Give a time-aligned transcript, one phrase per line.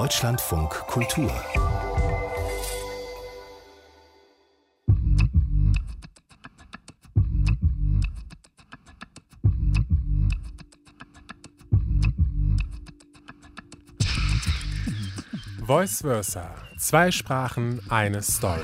[0.00, 1.30] Deutschlandfunk Kultur
[15.66, 16.54] Voice Versa.
[16.78, 18.62] Zwei Sprachen, eine Story.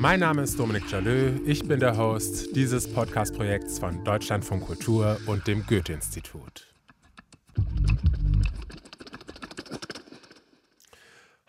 [0.00, 5.48] Mein Name ist Dominik Jalö, ich bin der Host dieses Podcast-Projekts von Deutschlandfunk Kultur und
[5.48, 6.72] dem Goethe-Institut.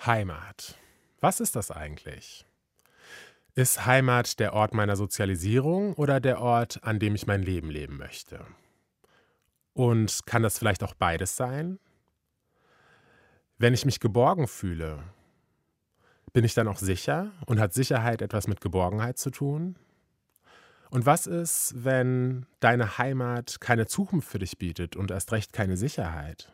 [0.04, 0.80] Heimat.
[1.20, 2.44] Was ist das eigentlich?
[3.54, 7.98] Ist Heimat der Ort meiner Sozialisierung oder der Ort, an dem ich mein Leben leben
[7.98, 8.44] möchte?
[9.74, 11.78] Und kann das vielleicht auch beides sein?
[13.60, 15.04] Wenn ich mich geborgen fühle,
[16.34, 19.76] bin ich dann auch sicher und hat Sicherheit etwas mit Geborgenheit zu tun?
[20.92, 25.78] Und was ist, wenn deine Heimat keine Zukunft für dich bietet und erst recht keine
[25.78, 26.52] Sicherheit?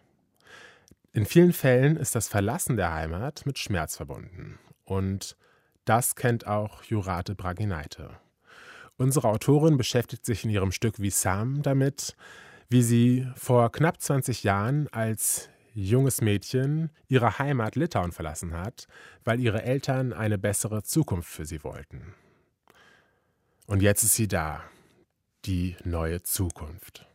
[1.14, 4.60] In vielen Fällen ist das Verlassen der Heimat mit Schmerz verbunden.
[4.84, 5.38] Und
[5.86, 8.18] das kennt auch Jurate Braginaite.
[8.98, 12.16] Unsere Autorin beschäftigt sich in ihrem Stück Sam damit,
[12.70, 18.88] wie sie vor knapp 20 Jahren als junges Mädchen ihre Heimat Litauen verlassen hat,
[19.24, 22.16] weil ihre Eltern eine bessere Zukunft für sie wollten.
[23.68, 24.64] Und jetzt ist sie da,
[25.46, 27.06] die neue Zukunft.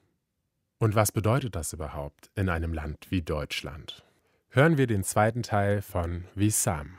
[0.78, 4.04] Und was bedeutet das überhaupt in einem Land wie Deutschland?
[4.50, 6.98] Hören wir den zweiten Teil von Visam.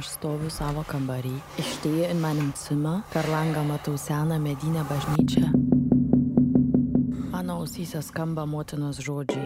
[0.00, 1.34] Aš stoviu savo kambarį.
[1.60, 5.50] Ištėję in meinem Zimmer, per langą matau seną medinę bažnyčią.
[7.34, 9.44] Mano ausyse skamba motinos žodžiai.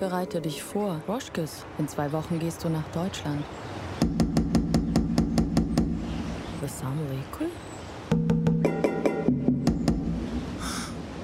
[0.00, 1.62] Bereite dich vor, Roschkes.
[1.78, 3.44] In zwei Wochen gehst du nach Deutschland.
[6.60, 7.46] Visam laikui?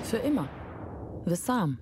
[0.04, 0.46] Für immer.
[1.26, 1.78] Visam.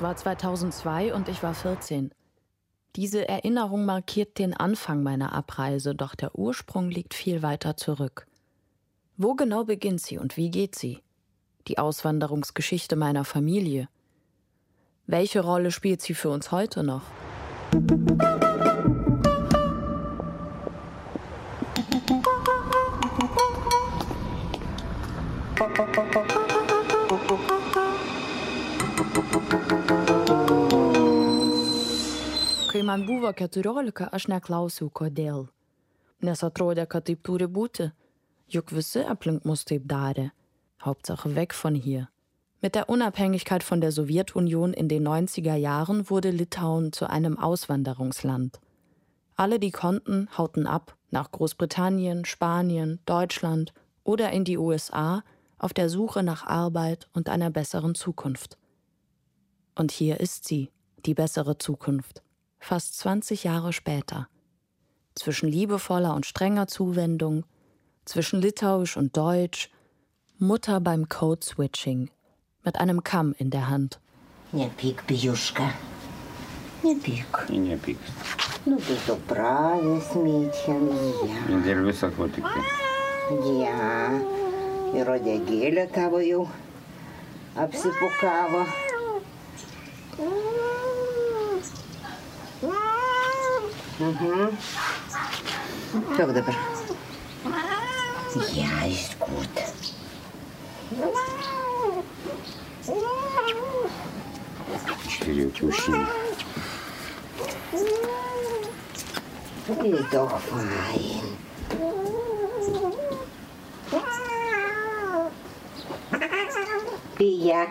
[0.00, 2.10] Das war 2002 und ich war 14.
[2.96, 8.26] Diese Erinnerung markiert den Anfang meiner Abreise, doch der Ursprung liegt viel weiter zurück.
[9.18, 11.02] Wo genau beginnt sie und wie geht sie?
[11.68, 13.90] Die Auswanderungsgeschichte meiner Familie.
[15.06, 17.02] Welche Rolle spielt sie für uns heute noch?
[32.70, 35.48] Kai man buvo 14, aš neklausiau, kodėl.
[36.22, 37.88] Nes atrodė, kad taip turi būti.
[38.54, 40.28] Juk visi aplink mus taip darė.
[40.84, 42.06] Hauptsache weg von hier.
[42.62, 48.60] Mit der Unabhängigkeit von der Sowjetunion in den 90er Jahren wurde Litauen zu einem Auswanderungsland.
[49.34, 55.24] Alle, die konnten, hauten ab nach Großbritannien, Spanien, Deutschland oder in die USA
[55.58, 58.58] auf der Suche nach Arbeit und einer besseren Zukunft.
[59.74, 60.70] Und hier ist sie,
[61.04, 62.22] die bessere Zukunft
[62.60, 64.28] fast 20 Jahre später.
[65.14, 67.44] Zwischen liebevoller und strenger Zuwendung,
[68.04, 69.70] zwischen Litauisch und Deutsch,
[70.38, 72.10] Mutter beim Code-Switching,
[72.64, 73.98] mit einem Kamm in der Hand.
[74.52, 75.70] Nie pik, Bijuschka.
[76.82, 77.48] Nie pik.
[77.50, 77.98] Nie pik.
[78.66, 81.54] Nu, bitte, braves Mädchen, ja.
[81.54, 82.10] In der Wisse,
[83.30, 84.10] Ja,
[84.98, 86.48] ir odegėlė tavo jau
[87.54, 88.64] apsipukavo.
[94.00, 94.48] Угу.
[96.16, 96.54] Çok добр.
[98.52, 99.60] Я ist gut.
[105.08, 106.06] Четыре эти мужчины.
[109.84, 111.36] Ist doch fein.
[117.18, 117.68] Pia.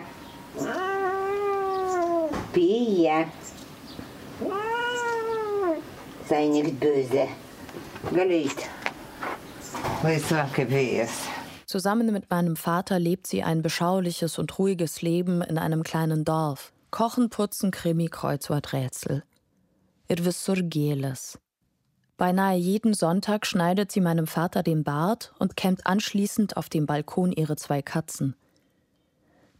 [2.52, 3.28] Pia.
[6.30, 7.26] Sei nicht böse.
[8.14, 8.68] Gelegt.
[10.04, 11.10] Laisva kaip vėjas.
[11.66, 16.72] Zusammen mit meinem Vater lebt sie ein beschauliches und ruhiges Leben in einem kleinen Dorf.
[16.92, 19.24] Kochen, putzen, Krimi, Kreuzworträtsel.
[20.06, 21.40] Ir visur gėlės.
[22.16, 27.32] Beinahe jeden Sonntag schneidet sie meinem Vater den Bart und kämmt anschließend auf dem Balkon
[27.32, 28.36] ihre zwei Katzen.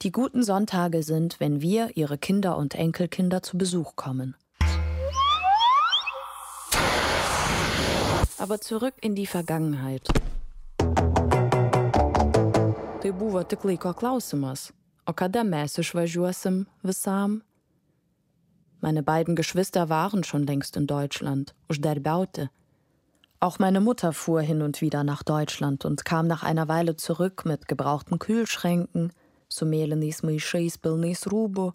[0.03, 4.37] Die guten Sonntage sind, wenn wir, ihre Kinder und Enkelkinder, zu Besuch kommen.
[8.41, 10.09] Aber zurück in die Vergangenheit.
[13.03, 14.73] Tai buvo tik laiko klausimas.
[15.07, 17.43] O kada mes išvažiuosim visam?
[18.81, 22.49] Meine beiden Geschwister waren schon längst in Deutschland, uždarbiauti.
[23.41, 27.45] Auch meine Mutter fuhr hin und wieder nach Deutschland und kam nach einer Weile zurück
[27.45, 29.13] mit gebrauchten Kühlschränken,
[29.51, 31.73] su mėlynais maišais pilnais rūbų,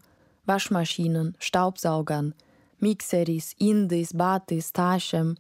[0.48, 2.34] Waschmaschinen, Staubsaugern,
[2.80, 5.36] Mixeris, Indais, Batais, Taschem,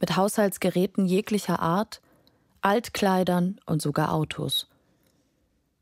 [0.00, 2.00] mit Haushaltsgeräten jeglicher Art,
[2.60, 4.68] Altkleidern und sogar Autos.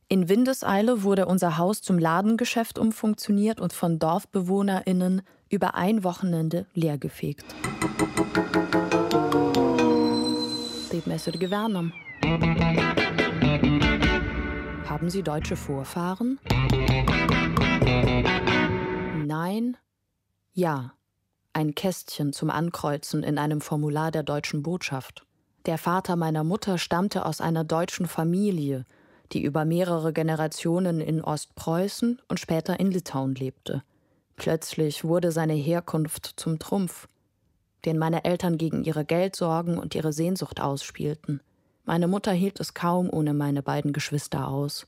[0.09, 7.45] In Windeseile wurde unser Haus zum Ladengeschäft umfunktioniert und von DorfbewohnerInnen über ein Wochenende leergefegt.
[14.89, 16.39] Haben Sie deutsche Vorfahren?
[19.27, 19.77] Nein?
[20.53, 20.96] Ja.
[21.57, 25.25] Ein Kästchen zum Ankreuzen in einem Formular der deutschen Botschaft.
[25.65, 28.85] Der Vater meiner Mutter stammte aus einer deutschen Familie,
[29.33, 33.83] die über mehrere Generationen in Ostpreußen und später in Litauen lebte.
[34.37, 37.09] Plötzlich wurde seine Herkunft zum Trumpf,
[37.87, 41.41] den meine Eltern gegen ihre Geldsorgen und ihre Sehnsucht ausspielten.
[41.87, 44.87] Meine Mutter hielt es kaum ohne meine beiden Geschwister aus.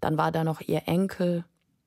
[0.00, 1.44] Dann war da noch ihr Enkel,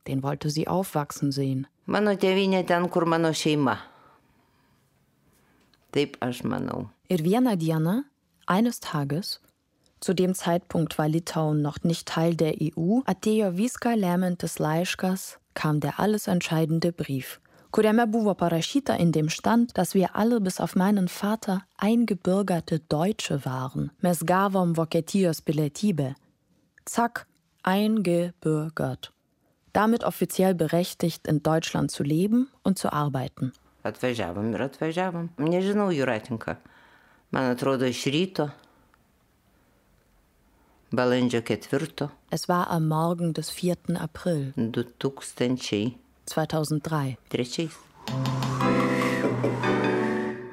[0.08, 1.68] den wollte sie aufwachsen sehen.
[1.86, 3.78] Mano tėvynė ten, kur mano šeima.
[5.94, 6.90] Taip aš manau.
[7.10, 8.04] Ir vieną Dieną,
[8.48, 9.40] eines Tages,
[10.04, 15.80] zu dem Zeitpunkt war Litauen noch nicht Teil der EU, atėjo viską lemiantis laiškas, kam
[15.80, 17.40] der alles entscheidende Brief,
[17.72, 23.46] kuriame buvo parašyta in dem stand, dass wir alle bis auf meinen Vater eingebürgerte Deutsche
[23.46, 23.92] waren.
[24.02, 26.16] Mes gavom Vokietijos pilietybę.
[26.86, 27.26] Zack,
[27.64, 29.13] eingebürgert.
[29.74, 33.54] Damit offiziell berechtigt, in Deutschland zu leben und zu arbeiten.
[33.84, 35.30] Atvažiavom ir atvažiavom.
[35.38, 36.58] Nežinau, Juratinka.
[37.32, 38.50] Man atrodo, iš ryto.
[40.94, 44.00] Balandžio ketvirto Es war am Morgen des 4.
[44.00, 45.98] April 2003.
[46.30, 47.70] 2003.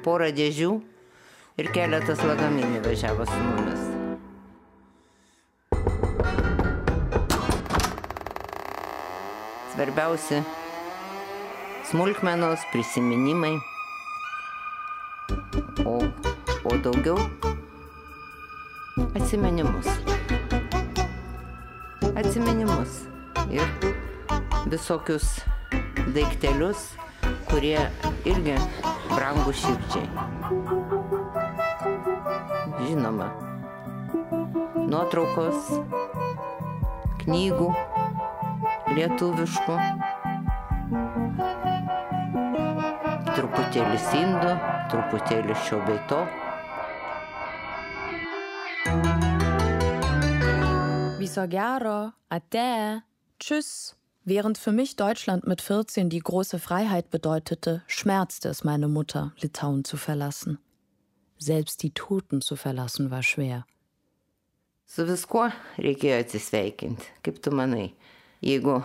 [0.01, 0.73] Porą dėžių
[1.61, 3.90] ir keletas lagaminų važiavo su mumis.
[9.81, 10.43] Svarbiausi
[11.89, 13.57] smulkmenos, prisiminimai.
[15.85, 15.97] O,
[16.69, 17.17] o daugiau
[19.17, 19.87] atsiminimus.
[22.13, 22.99] Atsiminimus
[23.49, 23.65] ir
[24.69, 25.39] visokius
[26.13, 26.91] daiktelius,
[27.49, 27.81] kurie
[28.29, 28.59] irgi
[29.15, 30.05] brangų širdžiai.
[32.85, 33.31] Žinoma,
[34.93, 35.73] nuotraukos,
[37.25, 37.73] knygų,
[38.95, 39.75] lietuviškų,
[43.35, 44.51] truputėlį indų,
[44.91, 46.19] truputėlį šio bei to.
[51.21, 53.01] Wieso gero, ade,
[53.39, 53.95] tschüss.
[54.23, 59.83] Während für mich Deutschland mit 14 die große Freiheit bedeutete, schmerzte es meine Mutter, Litauen
[59.83, 60.59] zu verlassen.
[61.39, 63.65] Selbst die Toten zu verlassen war schwer.
[64.85, 65.47] Su viskuo
[65.79, 67.07] reikėjo atsisveikinti.
[67.23, 67.93] Kaip tu manai,
[68.41, 68.81] jeigu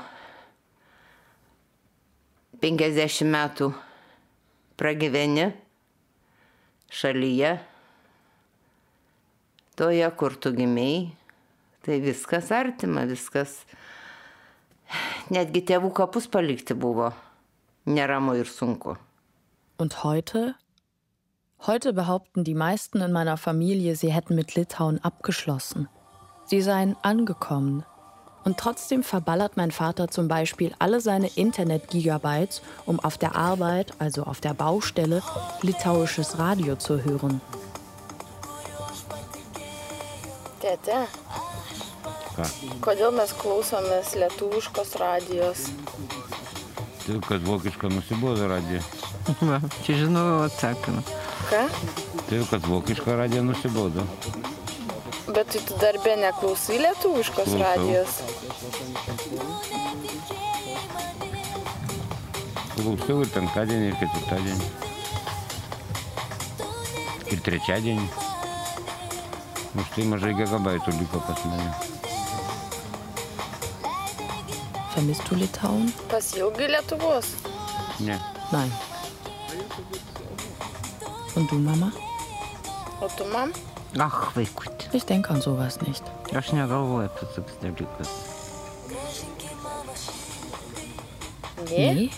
[2.60, 3.70] 50 metų
[4.76, 5.50] pragyveni
[6.92, 7.56] šalyje,
[9.76, 11.10] toje, kur tu gimiai,
[11.84, 13.64] tai viskas artima, viskas.
[15.32, 17.10] Netgi tėvų kapus palikti buvo
[17.86, 18.96] neramu ir sunku.
[19.78, 20.54] Und heute?
[21.66, 25.88] Heute behaupten die meisten in meiner Familie, sie hätten mit Litauen abgeschlossen.
[26.44, 27.84] Sie seien angekommen.
[28.46, 34.22] Und trotzdem verballert mein Vater zum Beispiel alle seine Internet-Gigabytes, um auf der Arbeit, also
[34.22, 35.20] auf der Baustelle,
[35.62, 37.40] litauisches Radio zu hören.
[40.62, 41.00] Tėte,
[42.36, 42.46] Ką?
[42.86, 45.66] kodėl mes klausomės lietuviškos radijos?
[47.02, 48.84] Tai kad vokiška nusibodo radija.
[49.50, 51.02] Va, čia žinau atsakymą.
[51.50, 51.66] Ką?
[52.30, 54.06] Tai kad vokiška radija nusibodo.
[55.26, 57.62] Bet tai tu darbė neklausai lietuviškos Klausau.
[57.62, 58.12] radijos?
[62.76, 64.66] Klausiau ir penktadienį, ir ketvirtadienį.
[67.35, 68.06] Ir trečiadienį.
[69.76, 71.71] Už tai mažai gigabaitų liko pas mane.
[74.95, 75.90] Vermisst du Litauen?
[76.09, 77.35] Pasilgai Lietuvos?
[78.00, 78.16] Ne.
[78.52, 78.71] Nein.
[81.37, 81.92] Und du, Mama?
[83.00, 83.52] O tu man?
[84.00, 84.75] Ach, vaikutė.
[84.96, 86.02] Ich denke an sowas nicht.
[86.32, 86.40] Ne?
[91.68, 92.10] Nee?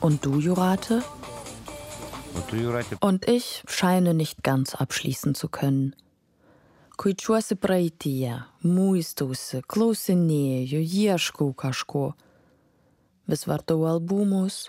[0.00, 1.02] Und du, Jurate?
[3.00, 5.96] Und ich scheine nicht ganz abschließen zu können.
[6.96, 12.12] Kuičiuosi praeityje, muistausi, klausinėju, ieškau kažko.
[13.26, 14.68] Vis vartau albumus,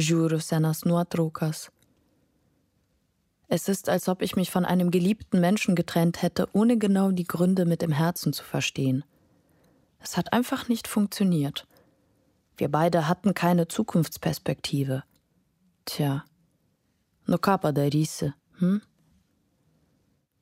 [0.00, 1.66] žiūriu senas Nuotraukas.
[3.48, 7.24] Es ist, als ob ich mich von einem geliebten Menschen getrennt hätte, ohne genau die
[7.24, 9.04] Gründe mit dem Herzen zu verstehen.
[10.00, 11.66] Es hat einfach nicht funktioniert.
[12.56, 15.04] Wir beide hatten keine Zukunftsperspektive.
[15.84, 16.24] Tja,
[17.26, 18.80] no ką padarysi, hm?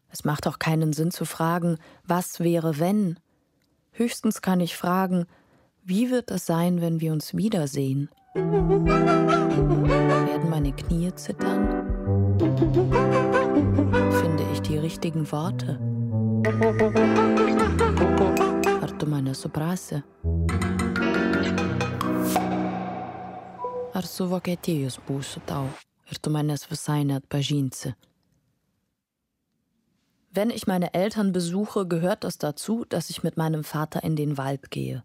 [0.08, 3.18] Es macht auch keinen Sinn zu fragen, was wäre wenn?
[3.90, 5.26] Höchstens kann ich fragen,
[5.82, 8.08] wie wird es sein, wenn wir uns wiedersehen?
[8.34, 11.73] Werden meine Knie zittern?
[12.56, 15.78] Finde ich die richtigen Worte?
[18.80, 19.32] Ar tu mane?
[23.94, 25.66] Ar su Vokietijos būsiu tau
[26.10, 27.94] ir tu manęs visai net pažinsi?
[30.30, 34.36] Wenn ich meine Eltern besuche, gehört es dazu, dass ich mit meinem Vater in den
[34.36, 35.04] Wald gehe.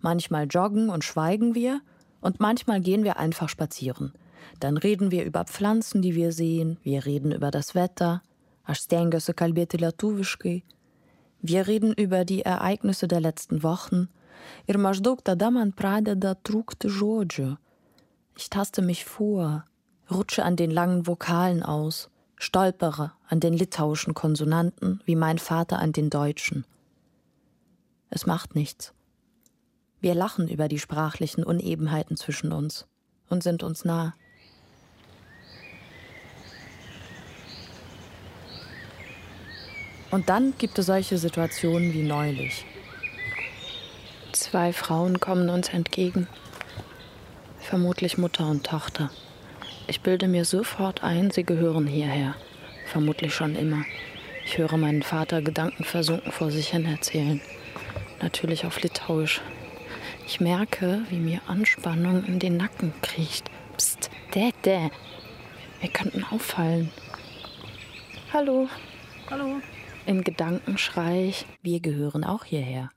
[0.00, 1.80] Manchmal joggen und schweigen wir
[2.20, 4.12] und manchmal gehen wir einfach spazieren.
[4.60, 8.22] Dann reden wir über Pflanzen, die wir sehen, wir reden über das Wetter.
[11.40, 14.08] Wir reden über die Ereignisse der letzten Wochen.
[18.36, 19.64] Ich taste mich vor,
[20.10, 25.92] rutsche an den langen Vokalen aus, stolpere an den litauischen Konsonanten wie mein Vater an
[25.92, 26.64] den deutschen.
[28.10, 28.92] Es macht nichts.
[30.00, 32.86] Wir lachen über die sprachlichen Unebenheiten zwischen uns
[33.28, 34.14] und sind uns nah.
[40.12, 42.66] Und dann gibt es solche Situationen wie neulich.
[44.32, 46.28] Zwei Frauen kommen uns entgegen.
[47.58, 49.10] Vermutlich Mutter und Tochter.
[49.86, 52.34] Ich bilde mir sofort ein, sie gehören hierher.
[52.86, 53.84] Vermutlich schon immer.
[54.44, 57.40] Ich höre meinen Vater gedankenversunken vor sich hin erzählen.
[58.20, 59.40] Natürlich auf Litauisch.
[60.26, 63.50] Ich merke, wie mir Anspannung in den Nacken kriecht.
[63.78, 64.90] Psst, Dädä.
[65.80, 66.90] Wir könnten auffallen.
[68.30, 68.68] Hallo.
[69.30, 69.62] Hallo.
[70.06, 72.90] In Gedanken schrei ich, wir gehören auch hierher.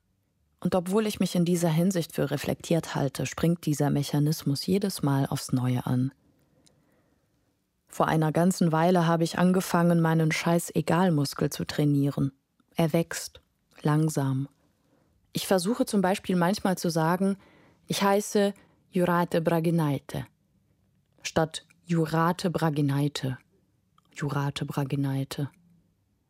[0.60, 5.28] Und obwohl ich mich in dieser Hinsicht für reflektiert halte, springt dieser Mechanismus jedes Mal
[5.28, 6.12] aufs Neue an.
[7.88, 12.32] Vor einer ganzen Weile habe ich angefangen, meinen Scheiß-Egal-Muskel zu trainieren.
[12.76, 13.42] Er wächst,
[13.82, 14.50] langsam.
[15.34, 17.38] Ich versuche zum Beispiel manchmal zu sagen,
[17.88, 18.54] ich heiße
[18.92, 20.26] Jurate Braginaite
[21.28, 23.38] statt Jurate Braginaite.
[24.14, 25.50] Jurate Braginaite.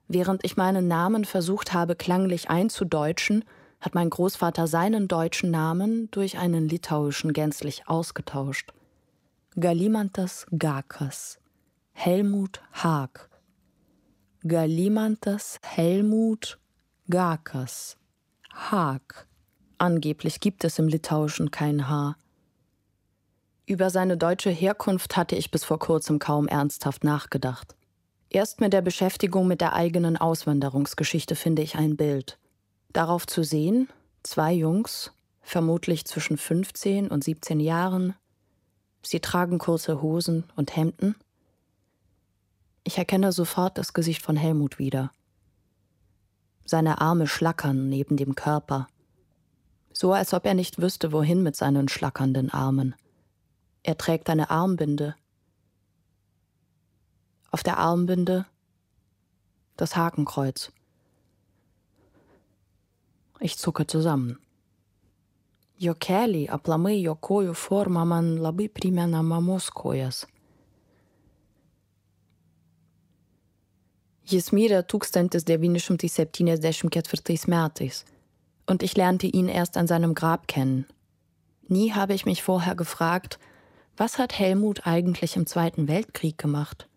[0.07, 3.43] Während ich meinen Namen versucht habe, klanglich einzudeutschen,
[3.79, 8.71] hat mein Großvater seinen deutschen Namen durch einen litauischen gänzlich ausgetauscht.
[9.59, 11.39] Galimantas Gakas.
[11.93, 13.29] Helmut Haag.
[14.47, 16.59] Galimantas Helmut
[17.09, 17.97] Gakas.
[18.53, 19.27] Haag.
[19.77, 22.15] Angeblich gibt es im Litauischen kein H.
[23.65, 27.75] Über seine deutsche Herkunft hatte ich bis vor kurzem kaum ernsthaft nachgedacht.
[28.35, 32.37] Erst mit der Beschäftigung mit der eigenen Auswanderungsgeschichte finde ich ein Bild.
[32.91, 33.87] Darauf zu sehen,
[34.23, 38.13] zwei Jungs, vermutlich zwischen 15 und 17 Jahren.
[39.01, 41.15] Sie tragen kurze Hosen und Hemden.
[42.83, 45.13] Ich erkenne sofort das Gesicht von Helmut wieder.
[46.65, 48.89] Seine Arme schlackern neben dem Körper,
[49.93, 52.95] so als ob er nicht wüsste, wohin mit seinen schlackernden Armen.
[53.83, 55.15] Er trägt eine Armbinde,
[57.55, 58.45] auf der Armbinde
[59.77, 60.73] das Hakenkreuz.
[63.39, 64.39] Ich zucke zusammen.
[65.77, 67.17] Jo keliai aplamai jo
[67.53, 70.27] forma man labai primena mamos kojas.
[74.25, 78.03] Jis mirė 1974 metais
[78.67, 80.85] und ich lernte ihn erst an seinem Grab kennen.
[81.69, 83.39] Nie habe ich mich vorher gefragt,
[83.95, 86.89] was hat Helmut eigentlich im Zweiten Weltkrieg gemacht?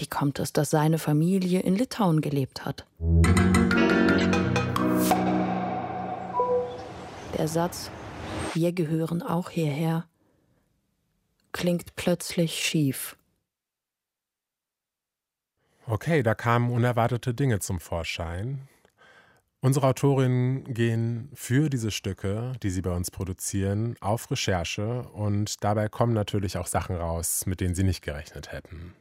[0.00, 2.86] Wie kommt es, dass seine Familie in Litauen gelebt hat?
[7.36, 7.90] Der Satz
[8.54, 10.06] Wir gehören auch hierher
[11.52, 13.16] klingt plötzlich schief.
[15.86, 18.68] Okay, da kamen unerwartete Dinge zum Vorschein.
[19.60, 25.90] Unsere Autorinnen gehen für diese Stücke, die sie bei uns produzieren, auf Recherche und dabei
[25.90, 28.94] kommen natürlich auch Sachen raus, mit denen sie nicht gerechnet hätten.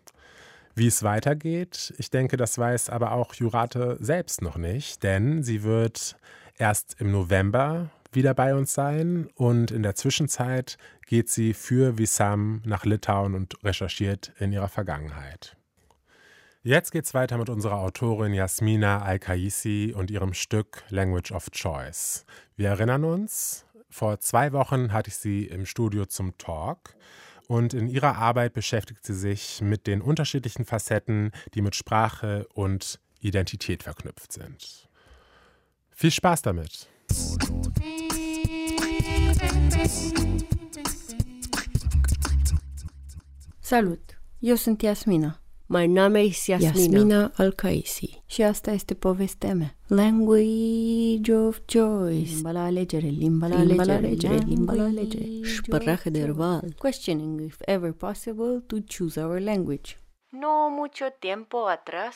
[0.75, 5.63] Wie es weitergeht, ich denke, das weiß aber auch Jurate selbst noch nicht, denn sie
[5.63, 6.15] wird
[6.57, 12.61] erst im November wieder bei uns sein und in der Zwischenzeit geht sie für Wissam
[12.65, 15.55] nach Litauen und recherchiert in ihrer Vergangenheit.
[16.61, 22.25] Jetzt geht's weiter mit unserer Autorin Jasmina Al-Kaisi und ihrem Stück Language of Choice.
[22.57, 26.95] Wir erinnern uns, vor zwei Wochen hatte ich sie im Studio zum Talk
[27.49, 32.99] und in ihrer Arbeit beschäftigt sie sich mit den unterschiedlichen Facetten, die mit Sprache und
[33.21, 34.87] Identität verknüpft sind.
[35.89, 36.87] Viel Spaß damit!
[43.61, 43.99] Salut!
[44.41, 45.38] Eu sunt Yasmina.
[45.71, 46.73] My name is Yasmina.
[46.73, 48.23] Yasmina Al-Kaisi.
[48.25, 49.75] Și asta este povestea mea.
[49.87, 52.33] Language of choice.
[52.33, 55.39] Limba la alegere, limba la Limba la alegere, alegere, limba la language alegere.
[55.41, 56.39] of Sprache der choice.
[56.39, 56.73] Wahl.
[56.77, 59.97] Questioning if ever possible to choose our language.
[60.31, 62.15] No mucho tiempo atrás,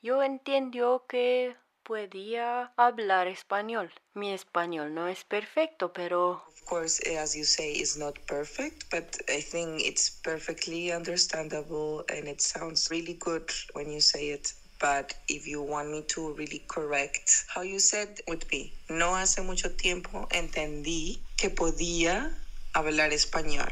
[0.00, 1.54] yo entiendo que
[1.84, 3.90] podía hablar español.
[4.14, 9.04] Mi español no es perfecto, pero Of course, as you say, is not perfect, but
[9.28, 14.54] I think it's perfectly understandable and it sounds really good when you say it.
[14.80, 19.42] But if you want me to really correct how you said would be, no hace
[19.42, 22.34] mucho tiempo entendí que podía
[22.72, 23.70] hablar español.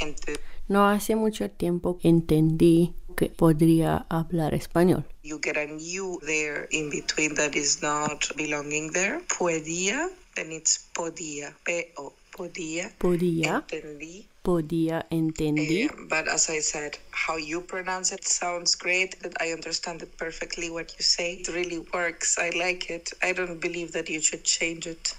[0.00, 5.04] Ent- no hace mucho tiempo entendí que podría hablar español.
[5.24, 9.20] you get an you there in between that is not belonging there.
[9.38, 11.52] Podía, then it's podía.
[11.64, 12.92] P-O, podía.
[12.98, 14.26] Podía, Entendí.
[14.42, 15.80] podía, entendí.
[15.80, 19.20] Yeah, but as I said, how you pronounce it sounds great.
[19.22, 20.70] That I understand it perfectly.
[20.70, 22.38] What you say, it really works.
[22.38, 23.10] I like it.
[23.20, 25.14] I don't believe that you should change it.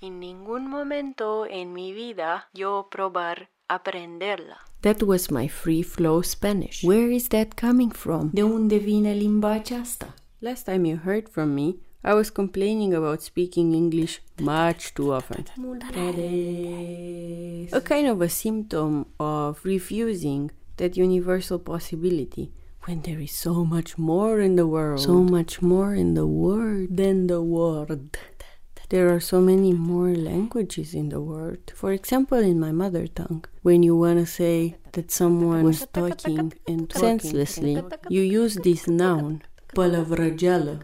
[0.00, 4.56] En ningún momento en mi vida yo probar aprenderla.
[4.82, 6.84] That was my free flow Spanish.
[6.84, 8.30] Where is that coming from?
[8.34, 10.12] De unde vine limba aceasta?
[10.40, 15.46] Last time you heard from me, I was complaining about speaking English much too often.
[17.72, 22.52] A kind of a symptom of refusing that universal possibility
[22.86, 25.00] when there is so much more in the world.
[25.00, 28.18] So much more in the world than the word.
[28.94, 31.72] There are so many more languages in the world.
[31.74, 36.52] For example, in my mother tongue, when you want to say that someone is talking
[36.68, 39.42] and talking senselessly, you use this noun,
[39.74, 40.80] palavragela.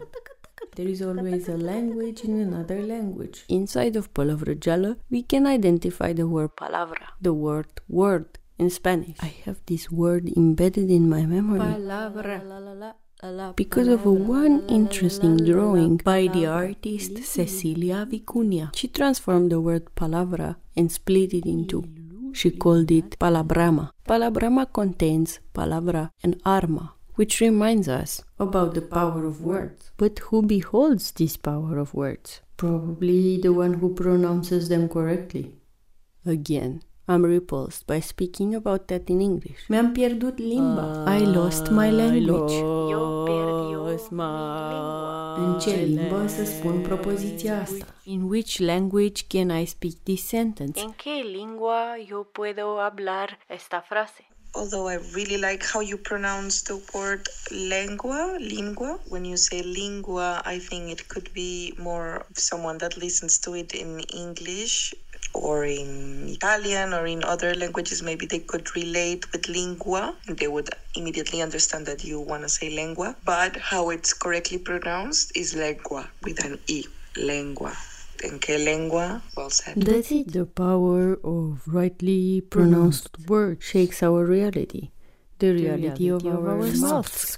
[0.75, 3.45] There is always a language in another language.
[3.47, 9.15] Inside of palavragela, we can identify the word palabra, the word word in Spanish.
[9.21, 11.61] I have this word embedded in my memory.
[11.61, 12.95] Palabra.
[13.55, 18.75] Because of a one interesting drawing by the artist Cecilia Vicuña.
[18.75, 21.83] She transformed the word palabra and split it into.
[22.33, 23.91] She called it palabrama.
[24.07, 29.91] Palabrama contains palabra and arma, which reminds us about the power of words.
[29.97, 32.41] But who beholds this power of words?
[32.57, 35.53] Probably the one who pronounces them correctly.
[36.25, 39.67] Again, I'm repulsed by speaking about that in English.
[39.67, 41.05] Mi-am pierdut limba.
[41.07, 42.53] I lost my language.
[43.91, 44.11] lost
[45.37, 47.85] În ce limbă să spun propoziția asta?
[48.03, 50.81] In which language can I speak this sentence?
[50.81, 54.25] En qué lengua yo puedo hablar esta frase?
[54.53, 57.21] Although I really like how you pronounce the word
[57.69, 58.99] lengua, lingua.
[59.09, 63.71] When you say lingua, I think it could be more someone that listens to it
[63.73, 64.93] in English
[65.33, 68.01] or in Italian or in other languages.
[68.01, 72.49] Maybe they could relate with lingua and they would immediately understand that you want to
[72.49, 73.15] say lengua.
[73.25, 76.85] But how it's correctly pronounced is lengua with an E.
[77.17, 77.75] Lengua.
[78.23, 79.21] En qué lengua?
[79.35, 79.81] Well said.
[79.81, 80.31] That's it.
[80.31, 84.91] The power of rightly pronounced words shakes our reality.
[85.39, 87.37] The reality of our mouths.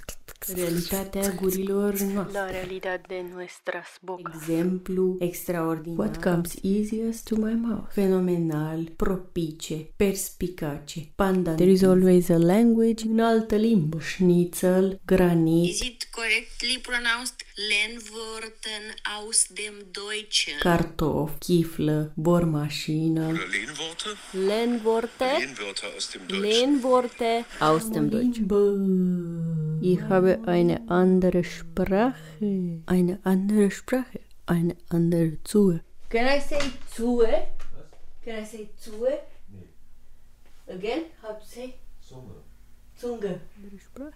[0.52, 2.38] Realitatea gurilor noastre.
[2.38, 4.34] La realidad de nuestras bocas.
[4.34, 5.98] Exemplu extraordinar.
[5.98, 7.92] What comes easiest to my mouth?
[7.92, 11.56] Fenomenal, propice, perspicace, pandan.
[11.56, 13.98] There is always a language în altă limbă.
[14.00, 20.58] Schnitzel, granit, Is it correctly pronounced Lehnwörten aus dem Deutschen?
[20.58, 23.26] cartof, chiflă, bormașină.
[23.26, 24.08] Lehnworte?
[24.32, 25.24] Lehnworte.
[25.38, 26.40] Lehnwörter aus dem Deutschen.
[26.40, 28.46] Lehnworte aus dem Deutschen.
[29.82, 32.82] Ich habe eine andere Sprache.
[32.86, 34.20] Eine andere Sprache.
[34.44, 35.84] Eine andere Zunge.
[36.08, 37.48] Can I say Zue?
[38.24, 39.18] Can I say Zue?
[40.66, 41.02] Again?
[41.22, 41.74] How to say?
[42.08, 42.34] Zunge.
[43.00, 43.40] Zunge.
[43.56, 43.80] Zunge.
[43.94, 44.12] Zunge.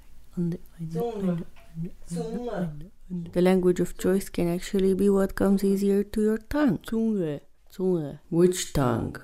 [3.35, 6.79] The language of choice can actually be what comes easier to your tongue.
[6.79, 7.41] Zunge.
[7.73, 8.19] Zunge.
[8.31, 9.17] Which tongue?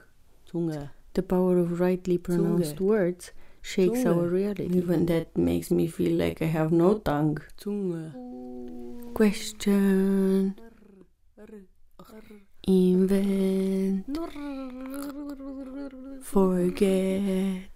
[0.51, 0.91] Zunge.
[1.13, 2.81] The power of rightly pronounced Zunge.
[2.81, 4.17] words shakes Zunge.
[4.17, 4.77] our reality.
[4.77, 7.39] Even that makes me feel like I have no tongue.
[7.61, 9.15] Zunge.
[9.15, 10.57] Question.
[12.67, 14.19] Invent.
[16.23, 17.69] Forget.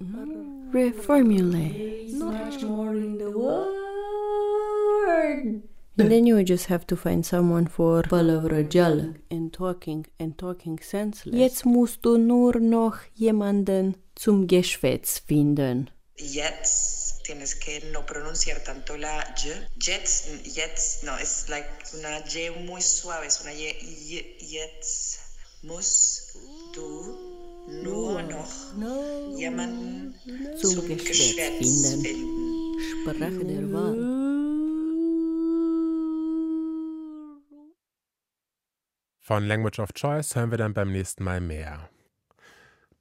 [0.00, 2.12] Reformulate.
[2.12, 3.74] Much more in the world.
[6.00, 11.34] And then you just have to find someone for Palavra and talking and talking senseless.
[11.34, 15.90] Jetzt musst du nur noch jemanden zum Geschwätz finden.
[16.16, 19.66] Jetzt tienes que no pronunciar tanto la y.
[19.80, 25.18] Jetzt, jetzt, no, es like una y muy suave, es una y, y jetzt
[25.62, 26.36] musst
[26.74, 27.27] du
[27.82, 30.14] nur noch jemanden
[30.56, 32.28] Zum Geschwätz finden.
[32.78, 34.28] Sprache der Wahl.
[39.20, 41.90] Von Language of Choice hören wir dann beim nächsten Mal mehr.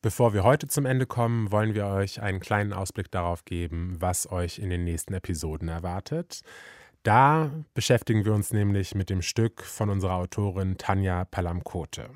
[0.01, 4.29] Bevor wir heute zum Ende kommen, wollen wir euch einen kleinen Ausblick darauf geben, was
[4.31, 6.41] euch in den nächsten Episoden erwartet.
[7.03, 12.09] Da beschäftigen wir uns nämlich mit dem Stück von unserer Autorin Tanja Palamkote.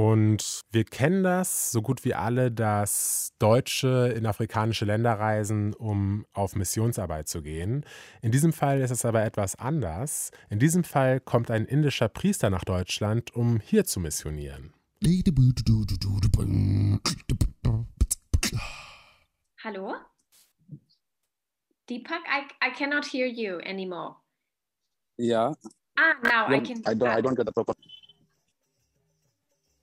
[0.00, 6.24] Und wir kennen das so gut wie alle, dass Deutsche in afrikanische Länder reisen, um
[6.32, 7.84] auf Missionsarbeit zu gehen.
[8.22, 10.30] In diesem Fall ist es aber etwas anders.
[10.48, 14.72] In diesem Fall kommt ein indischer Priester nach Deutschland, um hier zu missionieren.
[19.62, 19.96] Hello?
[21.90, 24.16] Deepak, I, I cannot hear you anymore.
[25.18, 25.52] Yeah.
[25.98, 26.78] Ah, now I can.
[26.86, 27.18] I don't.
[27.18, 27.74] I don't get the proper.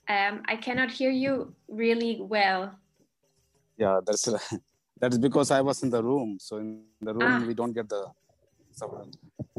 [0.10, 2.72] Um, I cannot hear you really well.
[3.78, 4.24] Yeah, that's
[5.00, 6.38] that's because I was in the room.
[6.40, 7.46] So in the room Ah.
[7.46, 8.08] we don't get the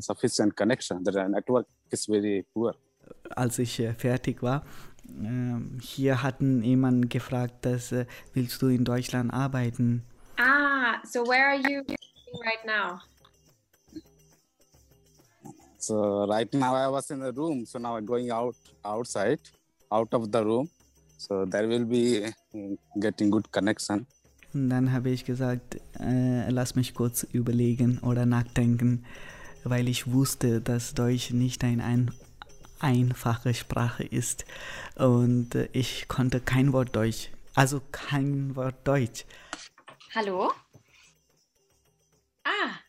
[0.00, 1.02] sufficient connection.
[1.04, 2.74] The network is very poor.
[3.36, 4.64] als ich äh, fertig war,
[5.08, 10.02] ähm, hier hatten jemand gefragt, dass, äh, willst du in Deutschland arbeiten?
[10.38, 11.82] Ah, so where are you
[12.44, 13.00] right now?
[15.78, 17.64] So right now I was in the room.
[17.64, 19.38] So now I'm going out outside,
[19.90, 20.68] out of the room.
[21.16, 24.06] So there will be mm, getting good connection.
[24.54, 29.04] Und dann habe ich gesagt, äh, lass mich kurz überlegen oder nachdenken,
[29.64, 32.10] weil ich wusste, dass Deutsch nicht ein, ein
[32.80, 34.46] einfache Sprache ist.
[34.96, 39.24] Und äh, ich konnte kein Wort Deutsch, also kein Wort Deutsch.
[40.12, 40.52] Hello?
[42.44, 42.80] Ah,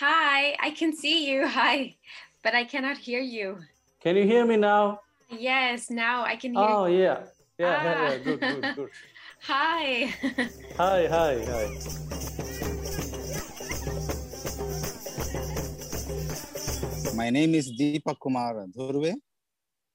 [0.00, 1.46] hi, I can see you.
[1.46, 1.96] Hi,
[2.42, 3.56] but I cannot hear you.
[4.00, 5.00] Can you hear me now?
[5.30, 6.98] Yes, now I can hear Oh you.
[7.02, 7.18] yeah,
[7.58, 8.10] yeah, yeah, Ah.
[8.10, 8.18] yeah.
[8.18, 8.90] Good, good, good.
[9.42, 10.14] Hi.
[10.76, 11.66] Hi, hi, hi.
[17.16, 19.12] My name is Deepak Kumar Dhurve,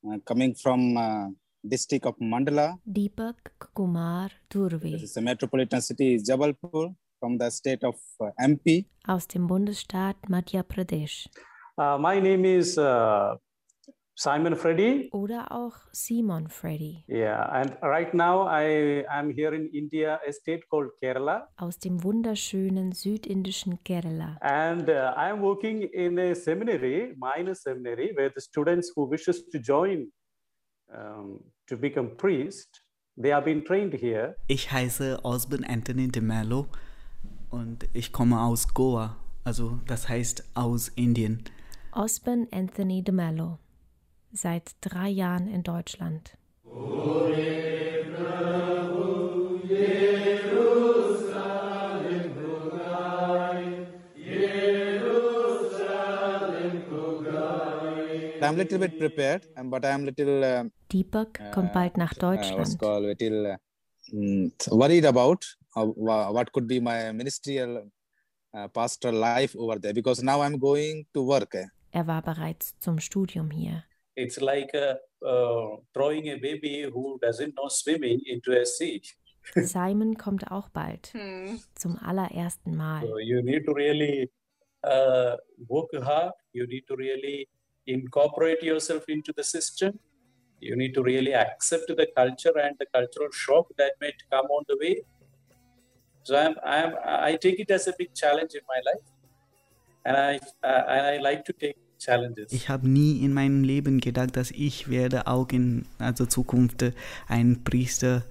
[0.07, 1.27] uh, coming from uh,
[1.67, 2.77] district of Mandala.
[2.87, 3.35] Deepak
[3.75, 8.85] Kumar Durve This is the metropolitan city is Jabalpur from the state of uh, MP.
[9.07, 11.27] aus dem Bundesstaat Madhya Pradesh
[11.77, 13.35] Uh, my name is uh,
[14.17, 15.09] Simon Freddy.
[15.11, 20.63] oder auch Simon Freddy Yeah, and right now I am here in India, a state
[20.69, 24.37] called Kerala, aus dem wunderschönen südindischen Kerala.
[24.41, 29.43] and uh, I am working in a seminary, minor seminary, where the students who wishes
[29.49, 30.07] to join
[30.93, 32.81] um, to become priest,
[33.21, 34.35] they are being trained here.
[34.47, 36.67] Ich heiße Osborne Anthony de Mello
[37.49, 41.43] und ich komme aus Goa, also das heißt aus Indien.
[41.91, 43.59] Osborne Anthony de Mello,
[44.35, 46.37] seit drei Jahren in Deutschland.
[58.41, 62.81] I'm little bit prepared, but I'm little Deepak kommt bald nach uh, Deutschland.
[62.81, 63.57] little
[64.13, 67.89] uh, worried about uh, wha- what could be my ministerial
[68.53, 71.55] uh, pastoral life over there because now I'm going to work.
[71.55, 71.65] eh.
[71.91, 73.83] Er war bereits zum Studium hier.
[74.15, 79.01] It's like uh, uh, throwing a baby who doesn't know swimming into a sea.
[79.55, 81.13] Simon kommt auch bald.
[81.77, 83.05] Zum allerersten Mal.
[83.05, 84.31] So you need to really
[84.83, 86.33] uh, work hard.
[86.53, 87.47] You need to really
[87.85, 89.99] incorporate yourself into the system.
[90.61, 94.63] You need to really accept the culture and the cultural shock that may come on
[94.67, 95.01] the way.
[96.23, 99.05] So I'm, I'm, I take it as a big challenge in my life,
[100.05, 102.51] and I, uh, and I like to take challenges.
[102.51, 106.83] Ich habe nie in meinem Leben gedacht, dass ich werde auch in also Zukunft
[107.27, 108.23] ein Priester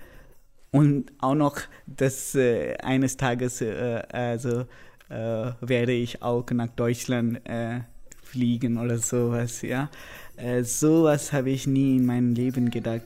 [0.70, 4.66] und auch noch, dass äh, eines Tages äh, also
[5.08, 7.80] äh, werde ich auch nach Deutschland äh,
[8.22, 9.90] fliegen oder sowas, ja.
[10.36, 13.02] Äh, sowas habe ich nie in meinem Leben gedacht.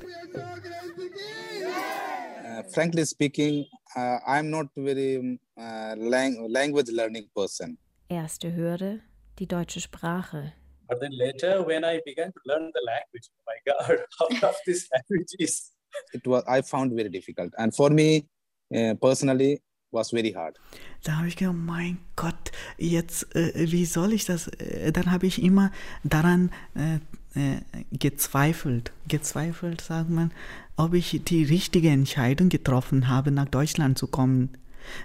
[1.65, 7.77] Uh, frankly speaking, uh, I'm not very uh, lang- language learning person.
[8.09, 9.01] Erste Hürde,
[9.39, 10.53] die deutsche Sprache.
[10.89, 14.57] But then later, when I began to learn the language, oh my God, how tough
[14.65, 15.73] this language is.
[16.13, 18.27] It was I found very difficult, and for me
[18.75, 20.59] uh, personally was very hard.
[21.03, 24.49] Da habe ich gedacht, mein Gott, jetzt, äh, wie soll ich das?
[24.49, 25.73] Äh, dann habe ich immer
[26.05, 26.97] daran äh,
[27.39, 27.61] äh,
[27.93, 30.33] gezweifelt, gezweifelt, sagt man,
[30.77, 34.57] ob ich die richtige Entscheidung getroffen habe, nach Deutschland zu kommen.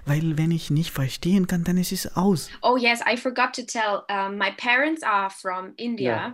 [0.06, 2.50] Weil wenn ich nicht verstehen kann, dann ist es aus.
[2.62, 4.04] Oh yes, I forgot to tell.
[4.10, 6.06] Um, my parents are from India.
[6.12, 6.34] Yeah.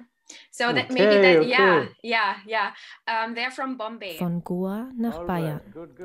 [0.51, 1.49] So that Okay, maybe that okay.
[1.49, 2.71] yeah yeah yeah
[3.07, 4.17] um, they're from Bombay.
[4.19, 5.59] Von Goa nach Bayern,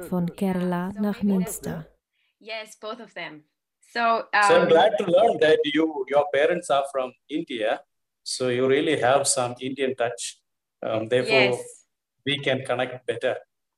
[0.08, 1.86] von Kerala nach Münster.
[2.40, 3.44] yes, both of them.
[3.92, 7.82] So um, so I'm glad to learn that you your parents are from India,
[8.22, 10.40] so you really have some Indian touch.
[10.82, 11.86] Um, therefore, Yes.
[12.24, 13.36] we can connect better.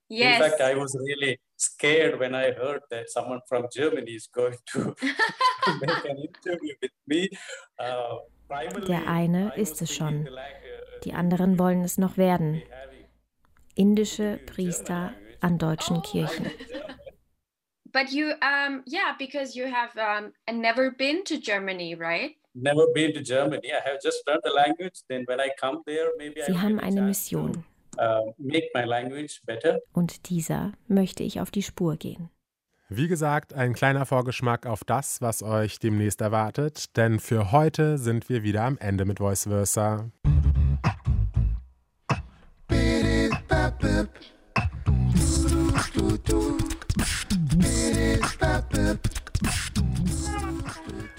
[0.09, 0.37] Yes.
[0.37, 4.57] In fact, I was really scared when I heard that someone from Germany is going
[4.73, 4.95] to
[5.81, 7.29] make an interview with me.
[7.79, 8.19] Uh,
[8.87, 10.29] Der eine ist es schon.
[11.05, 12.63] Die anderen wollen es noch werden.
[13.75, 16.51] Indische Priester an deutschen Kirchen.
[17.93, 22.37] But you um yeah because you have um never been to Germany, right?
[22.55, 23.73] never been to Germany.
[23.73, 25.01] I have just learned the language.
[25.09, 27.65] Then when I come there, maybe I Sie haben eine Mission
[28.39, 29.81] make my language better.
[29.93, 32.31] und dieser möchte ich auf die Spur gehen.
[32.89, 38.29] Wie gesagt, ein kleiner Vorgeschmack auf das, was euch demnächst erwartet, denn für heute sind
[38.29, 40.11] wir wieder am Ende mit Voice Versa.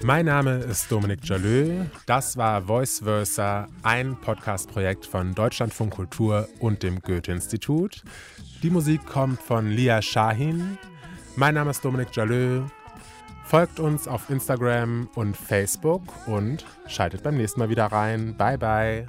[0.08, 1.84] Mein Name ist Dominik Jalö.
[2.06, 8.04] Das war Voice Versa, ein Podcast-Projekt von Deutschlandfunk Kultur und dem Goethe-Institut.
[8.64, 10.78] Die Musik kommt von Lia Shahin.
[11.36, 12.62] Mein Name ist Dominik Jalö.
[13.44, 18.34] Folgt uns auf Instagram und Facebook und schaltet beim nächsten Mal wieder rein.
[18.38, 19.08] Bye, bye.